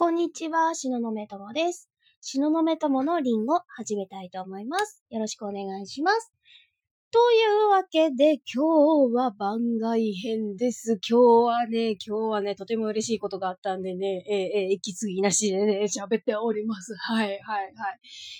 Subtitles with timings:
[0.00, 1.90] こんにちは、しののめともです。
[2.20, 5.02] しののめとものリンゴ始めたいと思います。
[5.10, 6.32] よろしくお願いします。
[7.10, 11.00] というわけで、今日は番外編です。
[11.04, 16.94] 今日はね、今日はね、とても嬉しいことがあったんでね、えー、えー、息継ぎなしでね、喋っております。
[16.94, 17.74] はい、はい、はい。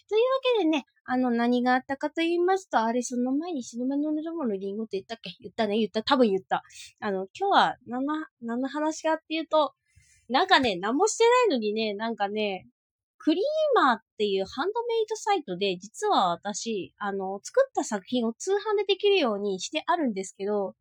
[0.08, 5.32] というわけでね、あの、何があったかと言いますと、あれ、その前にしのめのどものリンゴって言ったっけ？
[5.40, 6.62] 言ったね、言った、多分言った。
[7.00, 9.72] あの、今日は何の、何の話かっていうと、
[10.28, 12.66] なんかね、何もしてないのにね、なんかね、
[13.16, 20.74] クリーマーっていうハンドメイドサイトで、実は私、あの、作った作品を通販でできるようにしてあるんですけど、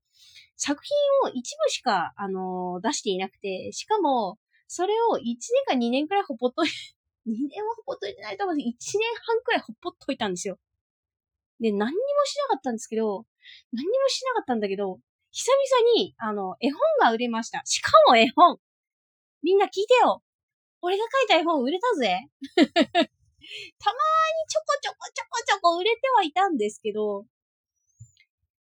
[0.58, 0.82] 作
[1.24, 4.38] 品を一部しか、あの、出していなくて、しかも、
[4.68, 6.68] それを1年か2年くらいほっぽっとい、
[7.28, 10.60] 2年はほっぽっといてないと思うんですけど1年半くらいほっぽっといたんですよ。
[11.60, 13.26] で、何にもしなかったんですけど、
[13.72, 15.00] 何にもしなかったんだけど、
[15.32, 17.62] 久々に、あの、絵本が売れました。
[17.66, 18.60] しかも絵本
[19.44, 20.22] みんな聞いてよ
[20.82, 23.12] 俺が書いた絵本売れたぜ たまーに
[24.50, 27.26] ちょこちょこちょこちょこ売れてはいたんですけど、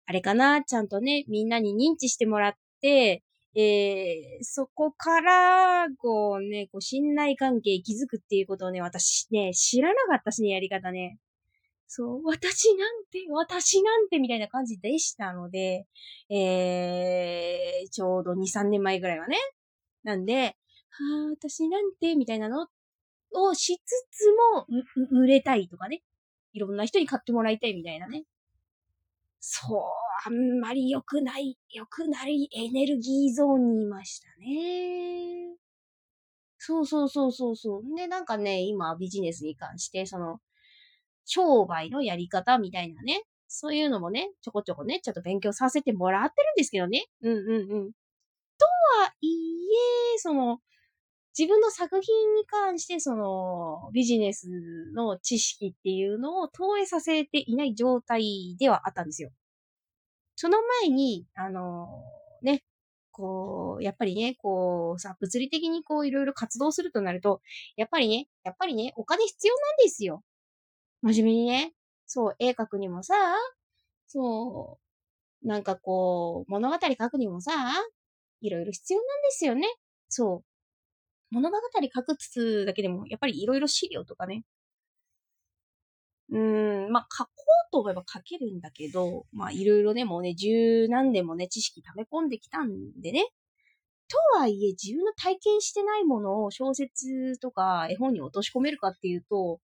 [0.06, 0.62] あれかな？
[0.62, 3.24] ちゃんとね、みんなに認知してもらって、
[3.56, 11.18] えー、そこから、こうね、こう信頼関係築くっていうことをね、私ね、知らなかったしね、やり方ね。
[11.88, 15.86] そう、私なんて、私なんてみたいな感じでしたので、
[16.28, 19.36] えー、ちょうど2、3年前ぐらいはね。
[20.02, 20.56] なんで、
[20.98, 22.68] ああ、私なんて、みたいなの
[23.32, 24.66] をしつつも、
[25.10, 26.02] 売れたいとかね。
[26.52, 28.24] いろんな人に買ってもらいたいみたいなね。
[29.40, 29.80] そう、
[30.26, 35.56] あんまり良くない、良くないエネルギーゾーンにいましたね。
[36.58, 37.96] そうそうそうそうそう。
[37.96, 40.40] で、なんかね、今ビジネスに関して、その、
[41.26, 43.22] 商売のやり方みたいなね。
[43.48, 47.04] そういうのもね、ちょこちょこね、ちょっと勉強させてもらってるんですけどね。
[47.22, 47.92] うんうんうん。
[48.58, 48.66] と
[49.02, 49.28] はい
[50.16, 50.60] え、その、
[51.38, 54.48] 自分の作品に関して、その、ビジネス
[54.94, 59.30] の知識っていうのを投影させていない状態ではあったんですよ。
[60.36, 61.88] その前に、あの、
[62.42, 62.62] ね、
[63.10, 67.40] こう、やっぱりね、こう、さ、物理的にこう、いろいろ活動するとなると、
[67.76, 70.22] やっぱりね、やっぱりね、お金必要なんですよ。
[71.02, 71.74] 真面目にね。
[72.06, 73.14] そう、絵描くにもさ、
[74.06, 74.78] そ
[75.44, 77.52] う、なんかこう、物語書くにもさ、
[78.40, 79.68] いろいろ必要なんですよね。
[80.08, 80.55] そう。
[81.30, 81.56] 物語
[81.94, 84.44] 書くつつだけでも、やっぱりいろいろ資料とかね。
[86.30, 87.30] うーん、まあ、書こ
[87.68, 93.26] うと思えば書けるんだけど、まあ、いろいろね、もうね、十何年もね、知識溜め込んできたんでね。
[94.08, 99.60] とはいえ、自分の体験してないものを小説とか絵本に落とし込めるかっていうと、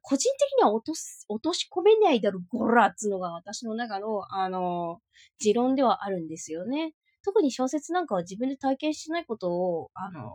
[0.00, 5.00] 個人的には落とす、落とし込めないだろ、ゴラっつのが私の中の、あの、
[5.38, 6.94] 持論ではあるんですよね。
[7.24, 10.30] 特に小説なんかは自分で体験してないことを、あの、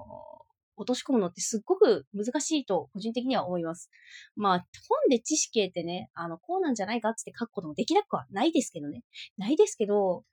[0.77, 3.89] 落とし込むのってすっごく難しいと個人的には思います。
[4.35, 4.65] まあ、本
[5.09, 9.01] で知識得てね、あの、こうなんじゃないかって書くこともできなくはないですけどね。
[9.37, 10.23] ないですけど、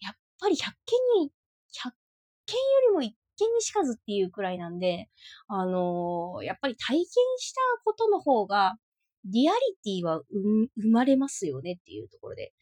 [0.00, 1.32] やっぱり100件に、
[1.72, 1.90] 100
[2.46, 5.08] 件よりも1件にしかずっていうくらいなんで、
[5.48, 7.06] あのー、やっぱり体験
[7.38, 8.76] したことの方が、
[9.24, 9.58] リアリ
[10.00, 12.52] ティは生まれますよねっていうところで。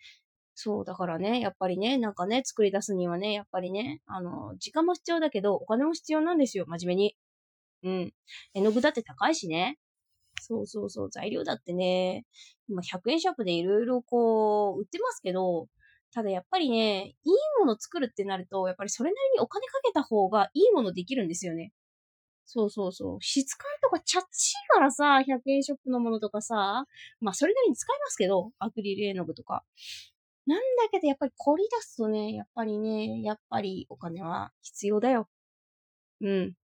[0.60, 7.16] そう、だからね、やっぱりね、なんかね、作り出すにはね、やっぱりね、あの、時間も必要だけど、お金も必要なんですよ、真面目に。
[7.84, 8.14] うん。
[8.54, 9.78] 絵の具だって高いしね。
[10.40, 12.26] そうそうそう、材料だってね、
[12.68, 15.68] 今100円ショップでいろいろこう、売ってますけど、
[16.12, 21.72] ただやっぱりね、いいもの作るってなると、やっぱりそれなりにお金かけた方がいいものできるんですよね。
[22.46, 23.18] そうそうそう。
[23.20, 26.84] 質感とかチャッチーからさ、100円ショップのものとかさ、
[27.20, 29.64] まあそれなりに使いますけど、アクリル絵の具とか。
[30.48, 35.28] なんだけど、やっぱり凝り出すとね、やっぱりね、やっぱりお金は必要だよ。
[36.20, 36.56] うん。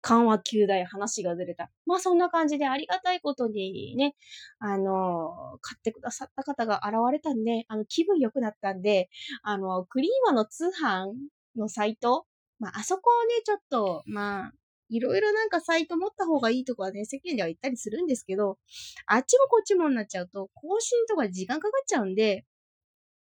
[0.00, 1.70] 緩和球大話がずれた。
[1.86, 4.14] まあそんな感じでありがたいことにね、
[4.58, 9.08] あの、買ってくださった方が現れたんで、あの、気分良くなったんで、
[9.42, 11.14] あの、クリーマの通販
[11.56, 12.26] のサイト、
[12.60, 14.52] まああそこをね、ちょっと、まあ、
[14.88, 18.58] いろいろなんかサイト持った方がいいとかはね、世間では言ったりするんですけど、
[19.06, 22.44] あっちもこっちもになっちゃうと、更新とか時間かかっちゃうんで、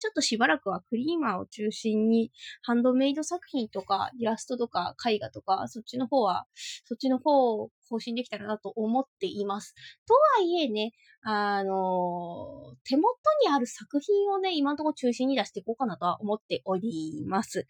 [0.03, 2.33] ちょっとしばらくはクリーマーを中心に、
[2.63, 6.47] ハンドメイド作品とか、イラストとか、絵画とか、そっちの方は、
[6.85, 9.77] そっちの方を更新できたらなと思っています。
[10.09, 10.91] とはいえね、
[11.23, 13.15] あの手元
[13.47, 17.69] にある作品をね、今のところ中心に出していこうかなとは思っております。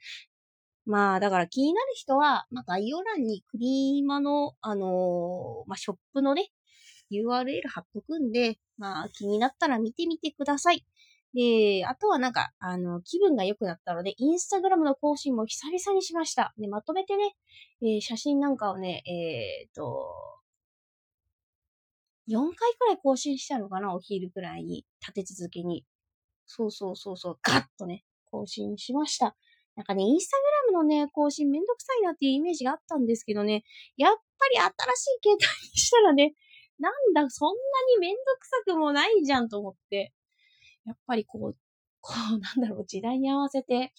[0.84, 6.50] まあ、だから気になる人は、まあ、概要欄にクリーマの、あのー、まあ、ショップのね、
[7.12, 10.84] URL 貼っとくんで、まあ、気になったら見てみてください。
[11.34, 16.52] で、あとはなんか、あの、気分が良くなったので、インスタグラムの更新も久々にしました。
[16.58, 17.34] で、まとめてね、
[17.80, 20.08] えー、写真なんかをね、えー、と、
[22.28, 25.84] 4回くらい更新したのかな、お昼くらいに、立て続けに。
[26.46, 29.34] そうそうそうそう、ガッとね、更新しました。
[29.74, 33.64] なんかね、インスタグラムのね、更新めんどくさいなっていうイメージがあったんですけどね、
[33.96, 36.34] やっぱり新しい携帯にしたらね、
[36.78, 37.54] なんだ、そんな
[37.94, 40.12] にめんどくさくもないじゃんと思って、
[40.84, 41.56] やっぱりこう、
[42.00, 43.92] こう、なんだろう、時代に合わせて、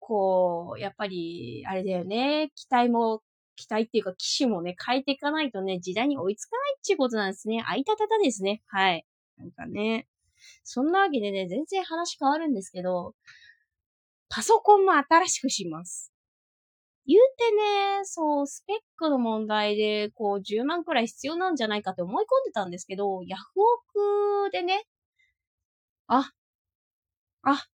[0.00, 3.22] こう、やっぱり、あれだよね、期待も、
[3.56, 7.62] 期待っていうか、機種もね、変えていかないとね、時代に追いつかないっていうことなんですね。
[7.66, 8.62] あいたたたですね。
[8.66, 9.06] はい。
[9.36, 10.08] なんかね。
[10.62, 13.14] そんなわけでね、全然話変わるんですけど、
[14.34, 16.12] パソコンも新しくします。
[17.06, 23.64] 言うてね、そう、スペックの問題で、こう、10万くらい必要なんじゃないかって思い込んでたんですけど、ヤフオ
[24.46, 24.86] クでね、
[26.08, 26.32] あ、
[27.42, 27.64] あ、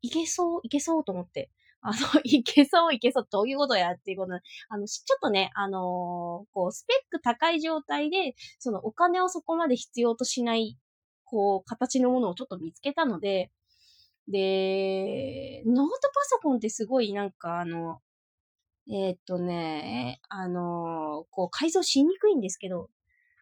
[0.00, 1.50] いけそう、いけそうと思って。
[1.82, 1.92] あの、
[2.24, 10.78] いけそう、いけそう、どういうことやっていうことあの、ちょっとね、あのー、こう、スペック高い状態で、そのお金をそこまで必要としない、
[11.24, 13.50] こう、形のものをちょっと見つけたので、
[14.28, 18.00] で、ノートパソコンってすごいなんかあの、
[18.90, 22.88] えー、っとね、あの、こう改造しにくいんですけど、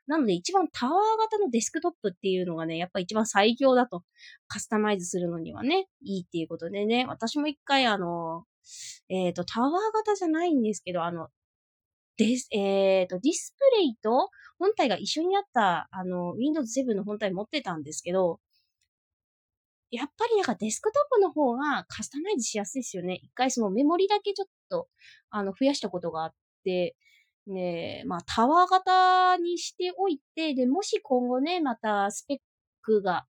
[0.06, 4.04] なので一番タワー型のデスクトップっていうのがね、やっぱ一番最強だと、
[4.48, 8.44] カスタマイズするのにはね、いいっていうことでね、私も一回あの、
[9.08, 11.28] えっ、と、タワー型じゃないんですけど、あの、
[12.18, 18.40] デス、えっ、と、ディスプレイと本体が一緒にあった、あの、Windows 7の本体持ってたんですけど、
[19.90, 23.20] やっぱりなんかデスクトップの方がカスタマイズしやすいですよね。
[23.22, 24.88] 一回そのメモリだけちょっと、
[25.30, 26.34] あの、増やしたことがあっ
[26.64, 26.96] て、
[27.46, 32.38] ね、まあタワー型にしておいて、で、もし今後ね、またスペッ
[32.82, 33.26] クが、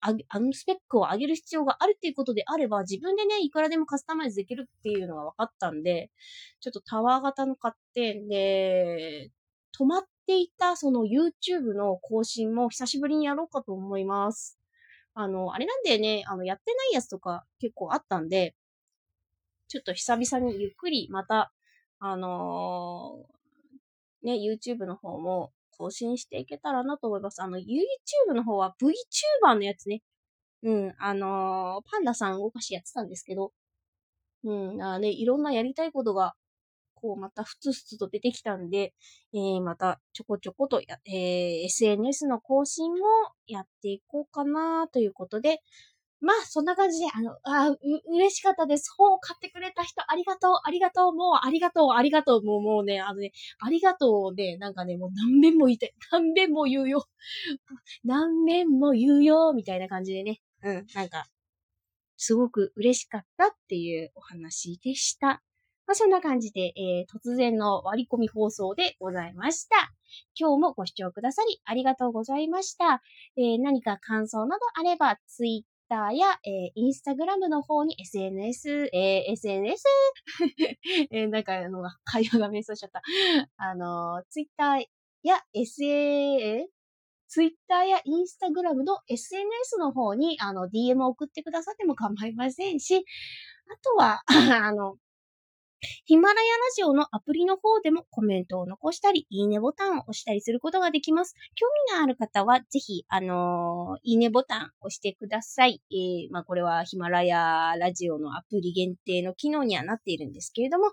[0.00, 6.10] ああのスペックを上げる必要があるっていうことであれば、自分でね、いくらでもカスタマイズできるっていうのが分かったんで、
[6.60, 9.30] ちょっとタワー型の買って、で、
[9.78, 14.61] 止まっていたその YouTube の更新も久しぶりにやろうかと思います。
[15.14, 18.54] あの、あれなんだよね、あの、やってないやつとか結構あったんで、
[19.68, 21.52] ちょっと久々にゆっくりまた、
[21.98, 27.42] あのー、ね、YouTube の方も更新していけたらなと思います。
[27.42, 30.02] あの、YouTube の方は VTuber のやつね。
[30.62, 33.52] うん、あのー、パンダさん動かしやってたんですけど、
[34.44, 36.34] うん、あね、いろんなやりたいことが
[37.02, 38.94] こうまたふつふつと出てきたんで、
[39.34, 42.98] えー、またちょこちょことや、えー、SNS の更新も
[43.48, 45.60] やっていこうかなということで、
[46.20, 48.94] まあ、そんな感じで、あの、あう、嬉しかったです。
[48.96, 55.94] 本を買ってくれた人、ありがとう、ありがとう、もう、ありがとう、ありがとう、もう、もうね、あのね、ありがとうで、なんかね、もう何遍も言いたい。
[56.12, 57.08] 何遍も言うよ。
[58.04, 60.40] 何遍も言うよ、みたいな感じでね。
[60.62, 61.26] うん、なんか、
[62.16, 65.42] すごく嬉しかったっていうお話でした。
[65.86, 69.92] まあ、そんな感じで、えー、突然の割り込み放送でございました。
[70.38, 73.02] 今日もご視聴くださりありがとうございました。
[73.36, 79.84] えー、何か感想などあれば、ツイッターや、えー、インスタグラムの方に SNS、えー、SNS?
[81.10, 83.02] えー、なんか、あの、会話が瞑想しちゃった。
[83.56, 84.84] あの、ツイッター
[85.22, 86.66] や SA、
[87.28, 93.00] ツイッターやインスタグラムの SNS の方に、あの、DM を送ってくださっても構いませんし、あ
[93.82, 94.22] とは、
[94.66, 94.96] あの、
[96.04, 101.34] ヒマラヤラジオのアプリの方でもコメントを残したり、いいねボタンを押したりすることができます。
[101.54, 105.82] 興味がある方は、ぜひ、あのー、いいねボタン押してください。
[105.90, 110.92] えー、まあ、これはヒマラヤラジオのアプリ限定の機能にはなっているんですけれども、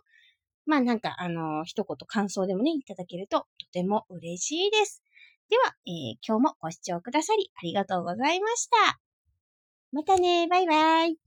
[0.66, 5.04] まあ、なんか、あのー、一言感想でもね、いただけるととても嬉しいです。
[5.50, 9.00] では、えー、今日もご視聴くださりありがとうございました。
[9.92, 11.18] またね、バイバイ。